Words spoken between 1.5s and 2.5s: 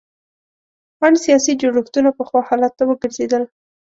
جوړښتونه پخوا